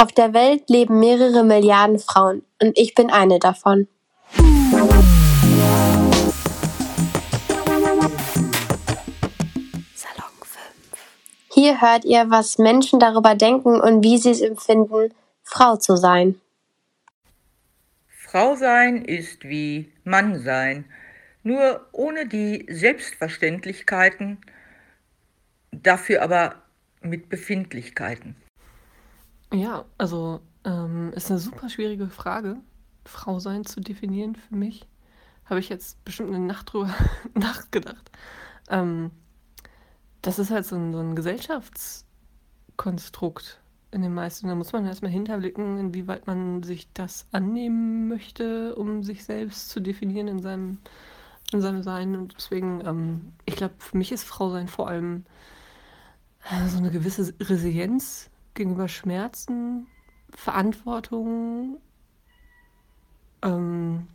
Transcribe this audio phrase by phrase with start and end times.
[0.00, 3.88] Auf der Welt leben mehrere Milliarden Frauen und ich bin eine davon.
[9.96, 10.62] Salon 5.
[11.52, 16.40] Hier hört ihr, was Menschen darüber denken und wie sie es empfinden, Frau zu sein.
[18.06, 20.84] Frau sein ist wie Mann sein,
[21.42, 24.38] nur ohne die Selbstverständlichkeiten,
[25.72, 26.54] dafür aber
[27.00, 28.36] mit Befindlichkeiten.
[29.52, 32.56] Ja, also ähm, ist eine super schwierige Frage,
[33.04, 34.86] Frau sein zu definieren für mich.
[35.46, 36.94] Habe ich jetzt bestimmt eine Nacht drüber
[37.34, 38.10] nachgedacht.
[38.68, 39.10] Ähm,
[40.20, 43.58] das ist halt so ein, so ein Gesellschaftskonstrukt
[43.90, 44.48] in den meisten.
[44.48, 49.80] Da muss man erstmal hinterblicken, inwieweit man sich das annehmen möchte, um sich selbst zu
[49.80, 50.76] definieren in seinem,
[51.52, 52.16] in seinem Sein.
[52.16, 55.24] Und deswegen, ähm, ich glaube, für mich ist Frau sein vor allem
[56.50, 58.28] äh, so eine gewisse Resilienz
[58.58, 59.86] gegenüber Schmerzen,
[60.30, 61.78] Verantwortung,
[63.42, 64.08] ähm,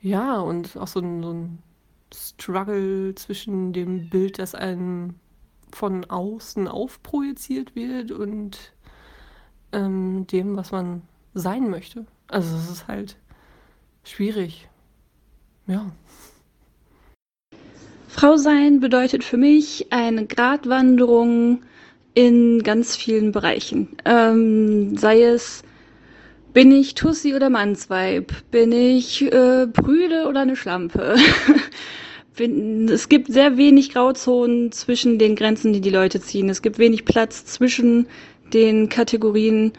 [0.00, 1.58] ja, und auch so ein, so ein
[2.14, 5.14] Struggle zwischen dem Bild, das einem
[5.72, 8.72] von außen aufprojiziert wird und
[9.72, 11.02] ähm, dem, was man
[11.34, 12.06] sein möchte.
[12.28, 13.16] Also es ist halt
[14.04, 14.68] schwierig.
[15.66, 15.90] Ja.
[18.08, 21.62] Frau sein bedeutet für mich eine Gratwanderung
[22.18, 23.90] in ganz vielen Bereichen.
[24.04, 25.62] Ähm, sei es,
[26.52, 28.32] bin ich Tussi oder Mannsweib?
[28.50, 31.14] Bin ich äh, Brüde oder eine Schlampe?
[32.36, 36.48] bin, es gibt sehr wenig Grauzonen zwischen den Grenzen, die die Leute ziehen.
[36.48, 38.08] Es gibt wenig Platz zwischen
[38.52, 39.72] den Kategorien,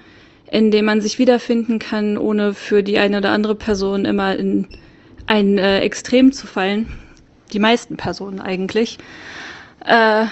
[0.50, 4.66] in denen man sich wiederfinden kann, ohne für die eine oder andere Person immer in
[5.28, 6.88] ein äh, Extrem zu fallen.
[7.52, 8.98] Die meisten Personen eigentlich.
[9.86, 10.28] Äh,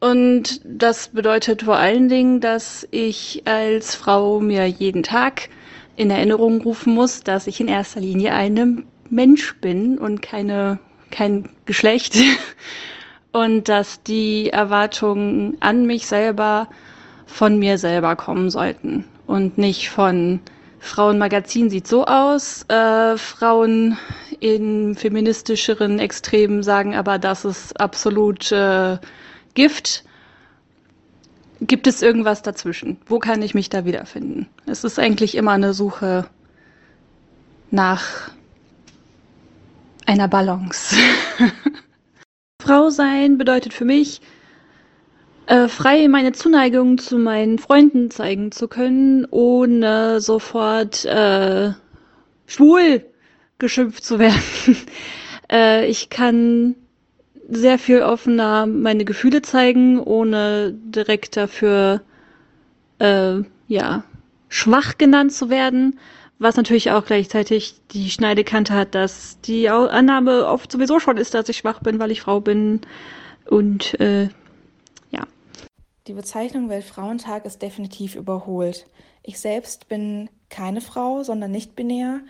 [0.00, 5.48] und das bedeutet vor allen Dingen, dass ich als Frau mir jeden Tag
[5.96, 10.78] in Erinnerung rufen muss, dass ich in erster Linie eine Mensch bin und keine,
[11.10, 12.16] kein Geschlecht.
[13.30, 16.66] Und dass die Erwartungen an mich selber
[17.26, 20.40] von mir selber kommen sollten und nicht von
[20.80, 23.98] Frauenmagazin sieht so aus, äh, Frauen
[24.40, 28.96] in feministischeren Extremen sagen aber, das ist absolut äh,
[29.58, 30.04] Gift.
[31.60, 32.96] Gibt es irgendwas dazwischen?
[33.06, 34.46] Wo kann ich mich da wiederfinden?
[34.66, 36.26] Es ist eigentlich immer eine Suche
[37.72, 38.30] nach
[40.06, 40.94] einer Balance.
[42.62, 44.20] Frau sein bedeutet für mich,
[45.46, 51.72] äh, frei meine Zuneigung zu meinen Freunden zeigen zu können, ohne sofort äh,
[52.46, 53.04] schwul
[53.58, 54.76] geschimpft zu werden.
[55.50, 56.76] äh, ich kann
[57.48, 62.02] sehr viel offener meine Gefühle zeigen, ohne direkt dafür
[62.98, 64.04] äh, ja
[64.48, 65.98] schwach genannt zu werden.
[66.38, 71.48] Was natürlich auch gleichzeitig die Schneidekante hat, dass die Annahme oft sowieso schon ist, dass
[71.48, 72.82] ich schwach bin, weil ich Frau bin.
[73.50, 74.28] Und äh,
[75.10, 75.26] ja.
[76.06, 78.86] Die Bezeichnung Weltfrauentag ist definitiv überholt.
[79.24, 82.20] Ich selbst bin keine Frau, sondern nicht binär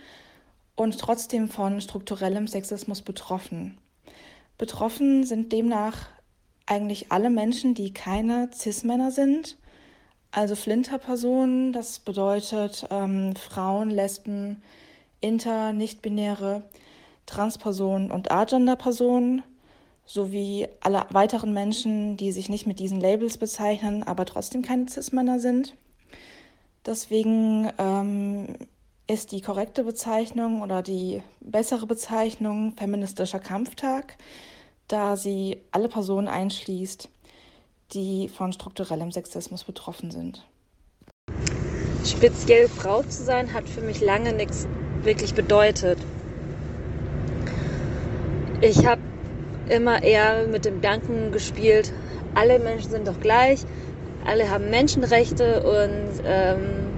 [0.75, 3.77] und trotzdem von strukturellem Sexismus betroffen.
[4.59, 6.09] Betroffen sind demnach
[6.65, 9.57] eigentlich alle Menschen, die keine Cis-Männer sind,
[10.31, 14.61] also Flinterpersonen, das bedeutet ähm, Frauen, Lesben,
[15.21, 16.63] Inter-, Nichtbinäre,
[17.25, 19.43] Transpersonen und Agender-Personen
[20.05, 25.39] sowie alle weiteren Menschen, die sich nicht mit diesen Labels bezeichnen, aber trotzdem keine Cis-Männer
[25.39, 25.75] sind.
[26.85, 28.55] Deswegen ähm,
[29.09, 34.15] ist die korrekte Bezeichnung oder die bessere Bezeichnung feministischer Kampftag,
[34.87, 37.09] da sie alle Personen einschließt,
[37.93, 40.45] die von strukturellem Sexismus betroffen sind.
[42.05, 44.67] Speziell Frau zu sein hat für mich lange nichts
[45.01, 45.97] wirklich bedeutet.
[48.61, 49.01] Ich habe
[49.69, 51.91] immer eher mit dem Gedanken gespielt,
[52.35, 53.61] alle Menschen sind doch gleich,
[54.23, 56.88] alle haben Menschenrechte und ähm,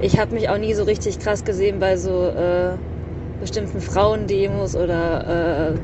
[0.00, 2.76] ich habe mich auch nie so richtig krass gesehen bei so äh,
[3.40, 5.74] bestimmten Frauendemos oder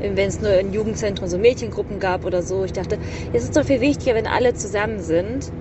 [0.00, 2.64] äh, wenn es nur in Jugendzentren so Mädchengruppen gab oder so.
[2.64, 2.98] Ich dachte,
[3.32, 5.52] es ist doch viel wichtiger, wenn alle zusammen sind.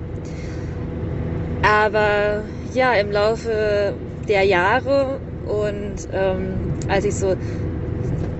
[1.61, 2.43] Aber
[2.73, 3.93] ja, im Laufe
[4.27, 6.53] der Jahre und ähm,
[6.87, 7.35] als ich so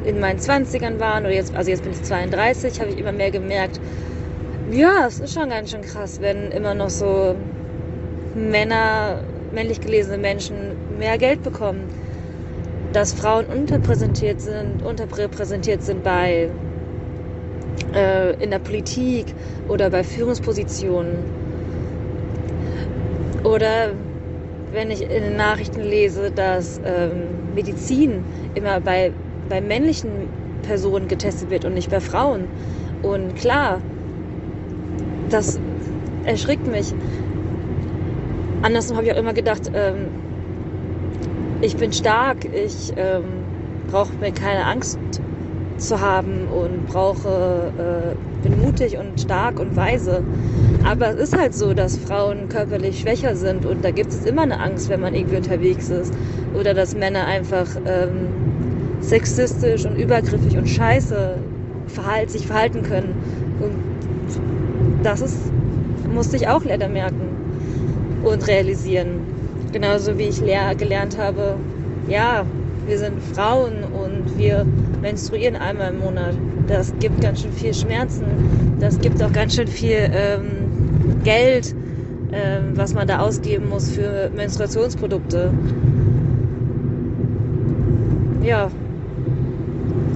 [0.06, 3.30] in meinen 20ern war, oder jetzt, also jetzt bin ich 32, habe ich immer mehr
[3.30, 3.80] gemerkt,
[4.72, 7.36] ja, es ist schon ganz schön krass, wenn immer noch so
[8.34, 9.20] Männer,
[9.54, 11.88] männlich gelesene Menschen mehr Geld bekommen
[12.94, 16.50] dass Frauen unterpräsentiert sind, unterrepräsentiert sind bei
[17.94, 19.34] äh, in der Politik
[19.68, 21.16] oder bei Führungspositionen.
[23.44, 23.94] Oder
[24.74, 28.24] wenn ich in den Nachrichten lese, dass ähm, Medizin
[28.56, 29.12] immer bei,
[29.50, 30.30] bei männlichen
[30.64, 32.48] Personen getestet wird und nicht bei Frauen.
[33.02, 33.82] Und klar,
[35.30, 35.60] das
[36.26, 36.94] erschrickt mich.
[38.62, 40.08] Andersrum habe ich auch immer gedacht, ähm,
[41.62, 43.24] ich bin stark, ich ähm,
[43.90, 45.00] brauche mir keine Angst
[45.78, 50.24] zu haben und brauche, äh, bin mutig und stark und weise.
[50.84, 54.44] Aber es ist halt so, dass Frauen körperlich schwächer sind und da gibt es immer
[54.44, 56.14] eine Angst, wenn man irgendwie unterwegs ist.
[56.54, 58.28] Oder dass Männer einfach ähm,
[59.00, 61.38] sexistisch und übergriffig und scheiße
[61.88, 63.16] verhalt, sich verhalten können.
[63.60, 65.38] Und das ist,
[66.14, 67.41] musste ich auch leider merken
[68.24, 69.20] und realisieren.
[69.72, 70.42] Genauso wie ich
[70.78, 71.56] gelernt habe,
[72.08, 72.46] ja,
[72.86, 74.66] wir sind Frauen und wir
[75.02, 76.34] menstruieren einmal im Monat.
[76.68, 78.26] Das gibt ganz schön viel Schmerzen.
[78.80, 81.76] Das gibt auch ganz schön viel ähm, Geld,
[82.32, 85.54] ähm, was man da ausgeben muss für Menstruationsprodukte.
[88.44, 88.72] Ja,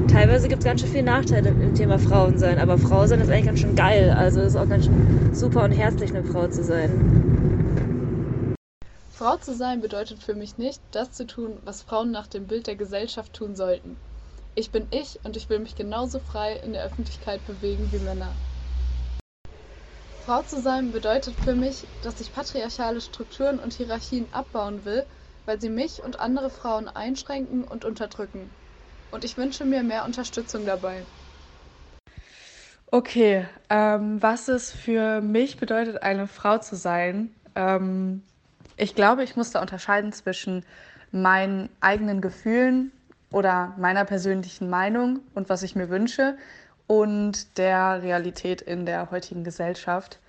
[0.07, 3.29] teilweise gibt es ganz schön viele Nachteile im Thema Frauen sein, aber Frau sein ist
[3.29, 4.15] eigentlich ganz schön geil.
[4.17, 4.95] Also ist auch ganz schön
[5.33, 7.34] super und herzlich, eine Frau zu sein.
[9.17, 12.67] Frau zu sein bedeutet für mich nicht, das zu tun, was Frauen nach dem Bild
[12.67, 13.95] der Gesellschaft tun sollten.
[14.55, 18.33] Ich bin ich und ich will mich genauso frei in der Öffentlichkeit bewegen wie Männer.
[20.25, 25.05] Frau zu sein bedeutet für mich, dass ich patriarchale Strukturen und Hierarchien abbauen will,
[25.45, 28.49] weil sie mich und andere Frauen einschränken und unterdrücken.
[29.11, 31.05] Und ich wünsche mir mehr Unterstützung dabei.
[32.91, 37.33] Okay, ähm, was es für mich bedeutet, eine Frau zu sein.
[37.55, 38.21] Ähm,
[38.77, 40.65] ich glaube, ich muss da unterscheiden zwischen
[41.11, 42.91] meinen eigenen Gefühlen
[43.31, 46.37] oder meiner persönlichen Meinung und was ich mir wünsche
[46.87, 50.19] und der Realität in der heutigen Gesellschaft.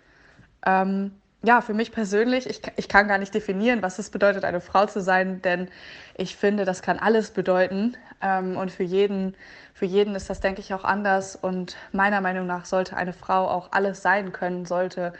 [0.64, 1.12] Ähm,
[1.42, 4.86] ja, für mich persönlich, ich, ich kann gar nicht definieren, was es bedeutet, eine Frau
[4.86, 5.68] zu sein, denn
[6.16, 7.96] ich finde, das kann alles bedeuten.
[8.20, 9.36] Ähm, und für jeden,
[9.74, 11.36] für jeden ist das, denke ich, auch anders.
[11.36, 15.12] Und meiner Meinung nach sollte eine Frau auch alles sein können, sollte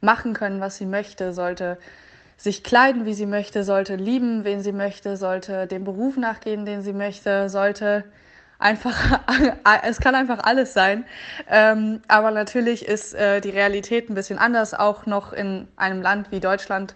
[0.00, 1.78] machen können, was sie möchte, sollte
[2.36, 6.82] sich kleiden, wie sie möchte, sollte lieben, wen sie möchte, sollte dem Beruf nachgehen, den
[6.82, 8.04] sie möchte, sollte
[8.58, 9.20] einfach,
[9.82, 11.04] es kann einfach alles sein.
[11.48, 16.30] Ähm, aber natürlich ist äh, die Realität ein bisschen anders, auch noch in einem Land
[16.30, 16.94] wie Deutschland.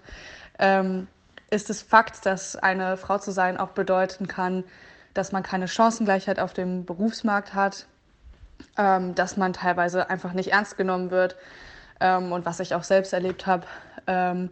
[0.59, 1.07] Ähm,
[1.51, 4.65] ist es Fakt, dass eine Frau zu sein auch bedeuten kann,
[5.15, 7.87] dass man keine Chancengleichheit auf dem Berufsmarkt hat,
[8.77, 11.37] ähm, dass man teilweise einfach nicht ernst genommen wird.
[12.01, 13.67] Ähm, und was ich auch selbst erlebt habe,
[14.07, 14.51] ähm,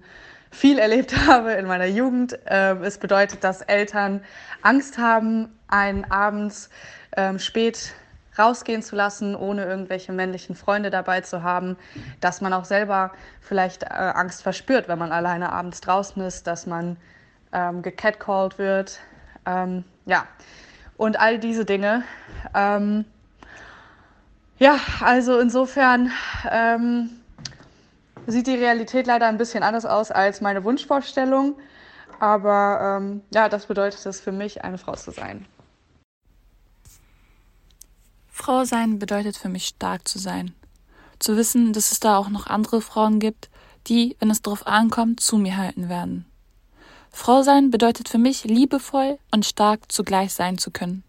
[0.56, 2.38] viel erlebt habe in meiner Jugend.
[2.46, 4.22] Ähm, es bedeutet, dass Eltern
[4.62, 6.70] Angst haben, einen abends
[7.16, 7.92] ähm, spät
[8.38, 11.76] rausgehen zu lassen, ohne irgendwelche männlichen Freunde dabei zu haben,
[12.20, 16.66] dass man auch selber vielleicht äh, Angst verspürt, wenn man alleine abends draußen ist, dass
[16.66, 16.96] man
[17.52, 19.00] ähm, gecatcalled wird.
[19.46, 20.26] Ähm, ja,
[20.96, 22.02] und all diese Dinge.
[22.54, 23.04] Ähm,
[24.58, 26.10] ja, also insofern
[26.50, 27.10] ähm,
[28.26, 31.56] sieht die Realität leider ein bisschen anders aus als meine Wunschvorstellung.
[32.19, 35.46] Aber ähm, ja, das bedeutet es für mich, eine Frau zu sein.
[38.28, 40.55] Frau sein bedeutet für mich stark zu sein.
[41.19, 43.49] Zu wissen, dass es da auch noch andere Frauen gibt,
[43.87, 46.26] die, wenn es darauf ankommt, zu mir halten werden.
[47.11, 51.02] Frau sein bedeutet für mich, liebevoll und stark zugleich sein zu können.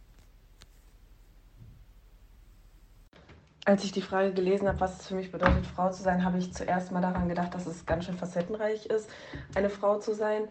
[3.68, 6.38] Als ich die Frage gelesen habe, was es für mich bedeutet, Frau zu sein, habe
[6.38, 9.10] ich zuerst mal daran gedacht, dass es ganz schön facettenreich ist,
[9.56, 10.44] eine Frau zu sein.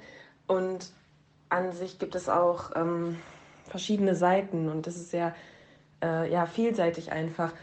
[0.47, 0.93] Und
[1.49, 3.17] an sich gibt es auch ähm,
[3.71, 5.35] verschiedene Seiten und das ist sehr
[6.05, 7.55] äh, ja, vielseitig einfach,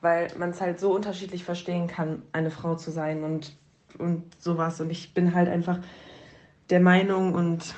[0.00, 3.54] weil man es halt so unterschiedlich verstehen kann, eine Frau zu sein und,
[3.98, 4.80] und sowas.
[4.80, 5.78] Und ich bin halt einfach
[6.70, 7.74] der Meinung und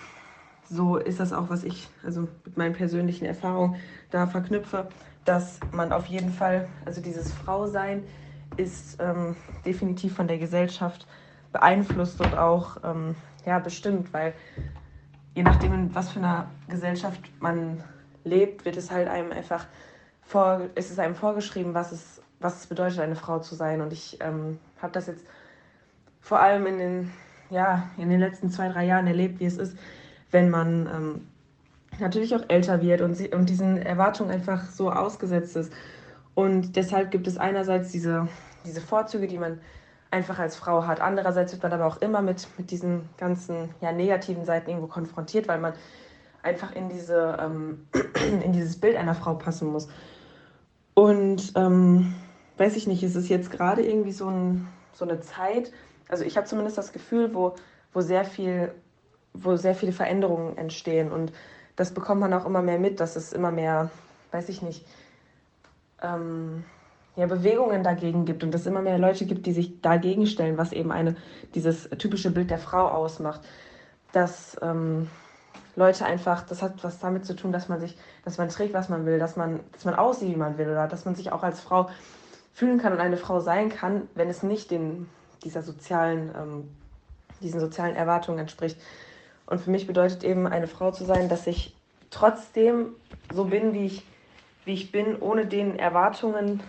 [0.70, 3.74] so ist das auch, was ich also mit meinen persönlichen Erfahrungen
[4.12, 4.88] da verknüpfe,
[5.28, 8.02] dass man auf jeden Fall, also dieses Frausein
[8.56, 11.06] ist ähm, definitiv von der Gesellschaft
[11.52, 14.32] beeinflusst und auch ähm, ja, bestimmt, weil
[15.34, 17.84] je nachdem, in was für einer Gesellschaft man
[18.24, 19.66] lebt, wird es halt einem einfach
[20.22, 23.82] vor, ist es einem vorgeschrieben, was es, was es bedeutet, eine Frau zu sein.
[23.82, 25.26] Und ich ähm, habe das jetzt
[26.20, 27.12] vor allem in den
[27.50, 29.76] ja, in den letzten zwei, drei Jahren erlebt, wie es ist,
[30.30, 31.27] wenn man ähm,
[31.98, 35.72] natürlich auch älter wird und, sie, und diesen Erwartungen einfach so ausgesetzt ist.
[36.34, 38.28] Und deshalb gibt es einerseits diese,
[38.64, 39.60] diese Vorzüge, die man
[40.10, 41.00] einfach als Frau hat.
[41.00, 45.48] Andererseits wird man aber auch immer mit, mit diesen ganzen ja, negativen Seiten irgendwo konfrontiert,
[45.48, 45.74] weil man
[46.42, 47.86] einfach in, diese, ähm,
[48.44, 49.88] in dieses Bild einer Frau passen muss.
[50.94, 52.14] Und ähm,
[52.56, 55.72] weiß ich nicht, es ist jetzt gerade irgendwie so, ein, so eine Zeit,
[56.08, 57.54] also ich habe zumindest das Gefühl, wo
[57.92, 58.72] wo sehr viel,
[59.34, 61.10] wo sehr viele Veränderungen entstehen.
[61.10, 61.32] Und
[61.78, 63.88] das bekommt man auch immer mehr mit, dass es immer mehr,
[64.32, 64.84] weiß ich nicht,
[66.02, 66.64] ähm,
[67.14, 70.72] ja, Bewegungen dagegen gibt und es immer mehr Leute gibt, die sich dagegen stellen, was
[70.72, 71.14] eben eine,
[71.54, 73.42] dieses typische Bild der Frau ausmacht.
[74.10, 75.08] Dass ähm,
[75.76, 78.88] Leute einfach, das hat was damit zu tun, dass man sich, dass man trägt, was
[78.88, 81.44] man will, dass man, dass man aussieht, wie man will, oder dass man sich auch
[81.44, 81.90] als Frau
[82.52, 85.08] fühlen kann und eine Frau sein kann, wenn es nicht den,
[85.44, 86.68] dieser sozialen, ähm,
[87.40, 88.80] diesen sozialen Erwartungen entspricht.
[89.48, 91.74] Und für mich bedeutet eben eine Frau zu sein, dass ich
[92.10, 92.94] trotzdem
[93.32, 94.04] so bin, wie ich
[94.68, 96.60] wie ich bin, ohne den Erwartungen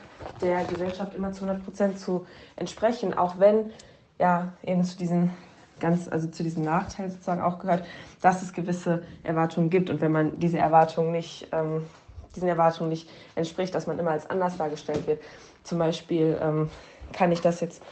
[0.42, 3.72] der Gesellschaft immer zu 100 Prozent zu entsprechen, auch wenn
[4.18, 5.32] ja eben zu diesen
[5.80, 7.86] ganz, also zu diesem Nachteil sozusagen auch gehört,
[8.22, 11.86] dass es gewisse Erwartungen gibt und wenn man diese Erwartungen nicht, ähm,
[12.36, 15.22] diesen Erwartungen nicht entspricht, dass man immer als anders dargestellt wird.
[15.64, 16.70] Zum Beispiel ähm,
[17.12, 17.84] kann ich das jetzt,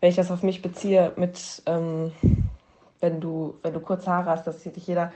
[0.00, 2.12] wenn ich das auf mich beziehe, mit ähm,
[3.00, 5.12] wenn du, wenn du kurze Haare hast, dass dich jeder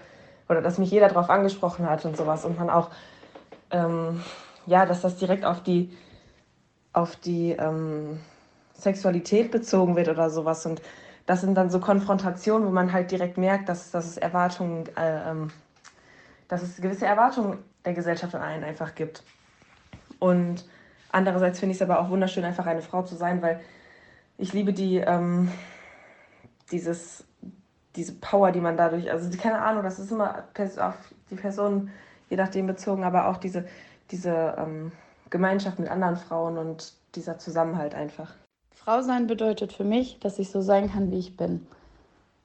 [0.49, 2.91] oder dass mich jeder darauf angesprochen hat und sowas und man auch
[3.71, 4.21] ähm,
[4.67, 5.97] ja, dass das direkt auf die,
[6.93, 8.21] auf die ähm,
[8.75, 10.65] Sexualität bezogen wird oder sowas.
[10.67, 10.81] Und
[11.27, 15.31] das sind dann so Konfrontationen, wo man halt direkt merkt, dass, dass es Erwartungen, äh,
[15.31, 15.51] ähm,
[16.49, 19.23] dass es gewisse Erwartungen der Gesellschaft an einen einfach gibt.
[20.19, 20.65] Und
[21.11, 23.61] andererseits finde ich es aber auch wunderschön, einfach eine Frau zu sein, weil
[24.39, 25.51] ich liebe die, ähm,
[26.71, 27.25] dieses,
[27.97, 30.45] diese Power, die man dadurch, also keine Ahnung, das ist immer
[30.79, 30.95] auf
[31.31, 31.91] die Person
[32.31, 33.65] je nachdem bezogen, aber auch diese,
[34.11, 34.93] diese ähm,
[35.31, 38.35] Gemeinschaft mit anderen Frauen und dieser Zusammenhalt einfach.
[38.73, 41.67] Frau sein bedeutet für mich, dass ich so sein kann, wie ich bin.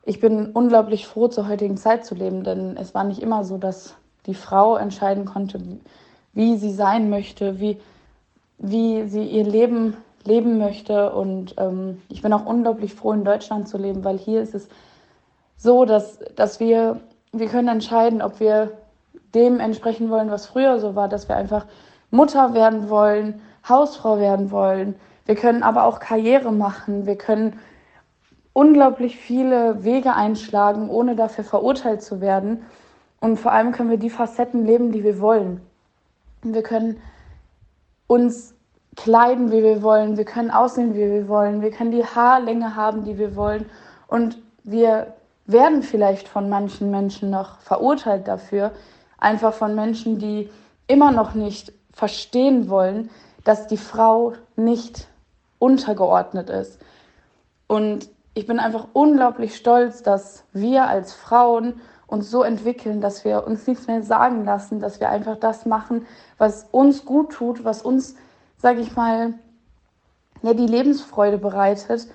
[0.03, 3.58] Ich bin unglaublich froh, zur heutigen Zeit zu leben, denn es war nicht immer so,
[3.58, 5.60] dass die Frau entscheiden konnte,
[6.34, 7.79] wie sie sein möchte, wie,
[8.58, 11.12] wie sie ihr Leben leben möchte.
[11.13, 14.70] Und ähm, ich bin auch unglaublich froh, in Deutschland zu leben, weil hier ist es
[15.59, 17.01] so, dass, dass wir,
[17.33, 18.71] wir können entscheiden, ob wir
[19.35, 21.65] dem entsprechen wollen, was früher so war, dass wir einfach
[22.11, 24.95] Mutter werden wollen, Hausfrau werden wollen.
[25.25, 27.05] Wir können aber auch Karriere machen.
[27.05, 27.59] Wir können
[28.53, 32.63] unglaublich viele Wege einschlagen, ohne dafür verurteilt zu werden.
[33.19, 35.61] Und vor allem können wir die Facetten leben, die wir wollen.
[36.41, 37.01] Wir können
[38.07, 38.55] uns
[38.95, 40.17] kleiden, wie wir wollen.
[40.17, 41.61] Wir können aussehen, wie wir wollen.
[41.61, 43.65] Wir können die Haarlänge haben, die wir wollen.
[44.07, 45.13] Und wir
[45.51, 48.72] werden vielleicht von manchen Menschen noch verurteilt dafür,
[49.18, 50.50] einfach von Menschen, die
[50.88, 53.10] immer noch nicht verstehen wollen,
[53.44, 55.08] dass die Frau nicht
[55.58, 56.79] untergeordnet ist.
[57.68, 63.46] Und ich bin einfach unglaublich stolz, dass wir als Frauen uns so entwickeln, dass wir
[63.46, 66.06] uns nichts mehr sagen lassen, dass wir einfach das machen,
[66.38, 68.15] was uns gut tut, was uns,
[68.58, 69.34] sage ich mal,
[70.41, 72.08] ja, die Lebensfreude bereitet.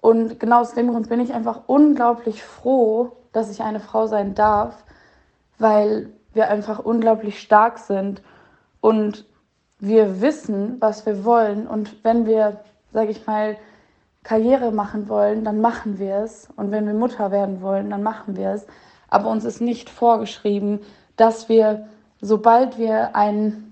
[0.00, 4.34] Und genau aus dem Grund bin ich einfach unglaublich froh, dass ich eine Frau sein
[4.34, 4.84] darf,
[5.58, 8.22] weil wir einfach unglaublich stark sind
[8.80, 9.24] und
[9.80, 11.66] wir wissen, was wir wollen.
[11.66, 12.60] Und wenn wir,
[12.92, 13.56] sage ich mal,
[14.22, 16.48] Karriere machen wollen, dann machen wir es.
[16.56, 18.66] Und wenn wir Mutter werden wollen, dann machen wir es.
[19.08, 20.80] Aber uns ist nicht vorgeschrieben,
[21.16, 21.88] dass wir,
[22.20, 23.67] sobald wir einen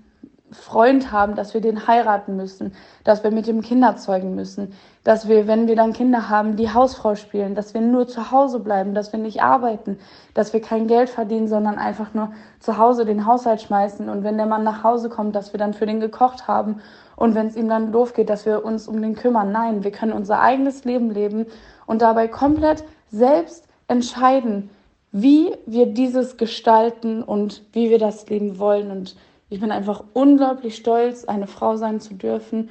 [0.51, 2.73] Freund haben, dass wir den heiraten müssen,
[3.03, 4.73] dass wir mit dem Kinder zeugen müssen,
[5.03, 8.59] dass wir, wenn wir dann Kinder haben, die Hausfrau spielen, dass wir nur zu Hause
[8.59, 9.99] bleiben, dass wir nicht arbeiten,
[10.33, 14.07] dass wir kein Geld verdienen, sondern einfach nur zu Hause den Haushalt schmeißen.
[14.07, 16.81] Und wenn der Mann nach Hause kommt, dass wir dann für den gekocht haben.
[17.17, 19.51] Und wenn es ihm dann doof geht, dass wir uns um den kümmern.
[19.51, 21.45] Nein, wir können unser eigenes Leben leben
[21.85, 24.69] und dabei komplett selbst entscheiden,
[25.11, 28.91] wie wir dieses gestalten und wie wir das Leben wollen.
[28.91, 29.15] Und
[29.49, 32.69] ich bin einfach unglaublich stolz, eine Frau sein zu dürfen.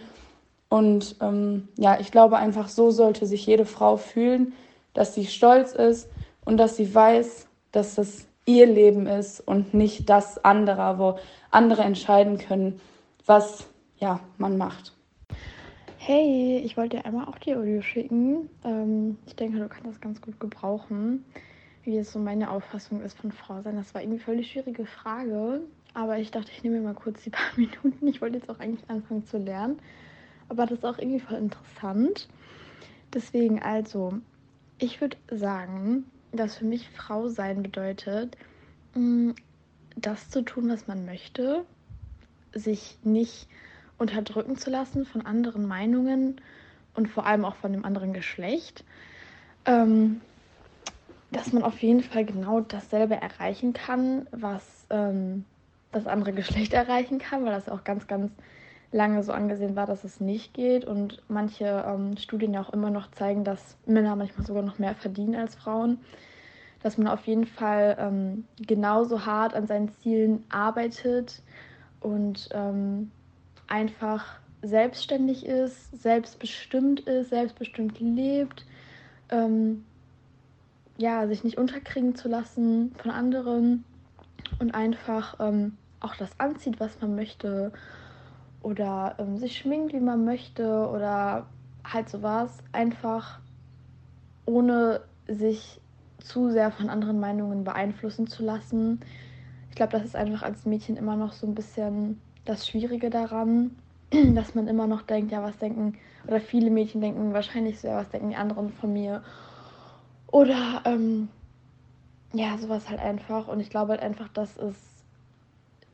[0.69, 4.53] Und ähm, ja, ich glaube einfach, so sollte sich jede Frau fühlen,
[4.95, 6.09] dass sie stolz ist
[6.45, 11.19] und dass sie weiß, dass das ihr Leben ist und nicht das anderer, wo
[11.51, 12.81] andere entscheiden können,
[13.27, 13.67] was
[13.99, 14.93] ja, man macht.
[15.99, 18.49] Hey, ich wollte dir einmal auch die Audio schicken.
[18.65, 21.25] Ähm, ich denke, du kannst das ganz gut gebrauchen,
[21.83, 23.77] wie es so meine Auffassung ist von Frau sein.
[23.77, 25.63] Das war irgendwie voll die schwierige Frage.
[25.97, 28.07] Aber ich dachte, ich nehme mir mal kurz die paar Minuten.
[28.07, 29.79] Ich wollte jetzt auch eigentlich anfangen zu lernen.
[30.51, 32.29] Aber das ist auch irgendwie voll interessant.
[33.15, 34.19] Deswegen also,
[34.79, 38.37] ich würde sagen, dass für mich Frau sein bedeutet,
[38.95, 39.31] mm,
[39.97, 41.65] das zu tun, was man möchte,
[42.53, 43.49] sich nicht
[43.97, 46.43] unterdrücken zu lassen von anderen Meinungen
[46.95, 48.85] und vor allem auch von dem anderen Geschlecht.
[49.65, 50.21] Ähm,
[51.31, 55.47] dass man auf jeden Fall genau dasselbe erreichen kann, was ähm,
[55.97, 58.33] das andere Geschlecht erreichen kann, weil das auch ganz, ganz
[58.93, 60.85] lange so angesehen war, dass es nicht geht.
[60.85, 64.95] Und manche ähm, Studien ja auch immer noch zeigen, dass Männer manchmal sogar noch mehr
[64.95, 65.99] verdienen als Frauen,
[66.83, 71.43] dass man auf jeden Fall ähm, genauso hart an seinen Zielen arbeitet
[72.01, 73.11] und ähm,
[73.67, 78.65] einfach selbstständig ist, selbstbestimmt ist, selbstbestimmt lebt,
[79.31, 79.85] ähm,
[80.99, 83.85] ja, sich nicht unterkriegen zu lassen von anderen
[84.61, 87.73] und einfach ähm, auch das anzieht, was man möchte
[88.63, 91.47] oder ähm, sich schminkt, wie man möchte oder
[91.85, 92.59] halt sowas.
[92.73, 93.41] Einfach
[94.45, 95.81] ohne sich
[96.19, 99.01] zu sehr von anderen Meinungen beeinflussen zu lassen.
[99.71, 103.77] Ich glaube, das ist einfach als Mädchen immer noch so ein bisschen das Schwierige daran,
[104.35, 105.95] dass man immer noch denkt, ja, was denken,
[106.27, 109.23] oder viele Mädchen denken wahrscheinlich so, ja, was denken die anderen von mir.
[110.29, 111.29] Oder ähm,
[112.33, 113.49] ja, sowas halt einfach.
[113.49, 114.96] Und ich glaube halt einfach, das ist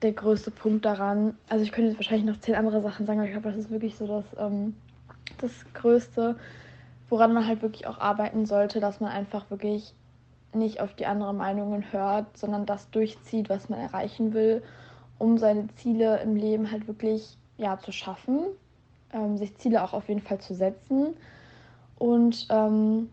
[0.02, 1.36] der größte Punkt daran.
[1.48, 3.70] Also ich könnte jetzt wahrscheinlich noch zehn andere Sachen sagen, aber ich glaube, das ist
[3.70, 4.74] wirklich so das, ähm,
[5.38, 6.36] das Größte,
[7.08, 9.94] woran man halt wirklich auch arbeiten sollte, dass man einfach wirklich
[10.54, 14.62] nicht auf die anderen Meinungen hört, sondern das durchzieht, was man erreichen will,
[15.18, 18.40] um seine Ziele im Leben halt wirklich ja, zu schaffen,
[19.12, 21.14] ähm, sich Ziele auch auf jeden Fall zu setzen
[21.96, 23.08] und ähm,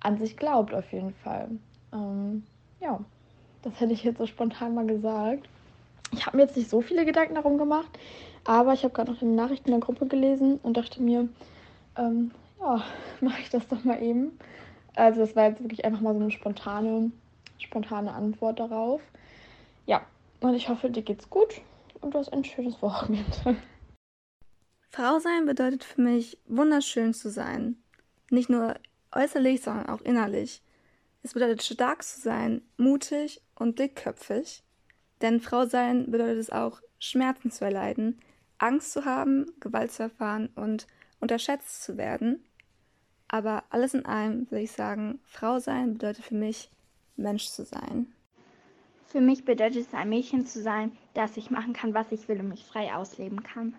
[0.00, 1.48] an sich glaubt auf jeden Fall.
[1.92, 2.44] Ähm,
[2.80, 3.00] ja,
[3.62, 5.48] das hätte ich jetzt so spontan mal gesagt.
[6.12, 7.90] Ich habe mir jetzt nicht so viele Gedanken darum gemacht,
[8.44, 11.28] aber ich habe gerade noch eine Nachricht in der Gruppe gelesen und dachte mir,
[11.96, 12.84] ähm, ja,
[13.20, 14.38] mache ich das doch mal eben.
[14.94, 17.10] Also das war jetzt wirklich einfach mal so eine spontane,
[17.58, 19.00] spontane Antwort darauf.
[19.84, 20.02] Ja,
[20.40, 21.60] und ich hoffe, dir geht's gut
[22.00, 23.56] und du hast ein schönes Wochenende.
[24.90, 27.76] Frau sein bedeutet für mich, wunderschön zu sein.
[28.30, 28.76] Nicht nur
[29.12, 30.62] äußerlich, sondern auch innerlich.
[31.22, 34.62] Es bedeutet stark zu sein, mutig und dickköpfig.
[35.22, 38.20] Denn Frau sein bedeutet es auch, Schmerzen zu erleiden,
[38.58, 40.86] Angst zu haben, Gewalt zu erfahren und
[41.20, 42.44] unterschätzt zu werden.
[43.28, 46.70] Aber alles in allem würde ich sagen, Frau sein bedeutet für mich,
[47.16, 48.12] Mensch zu sein.
[49.06, 52.40] Für mich bedeutet es, ein Mädchen zu sein, das ich machen kann, was ich will
[52.40, 53.74] und mich frei ausleben kann.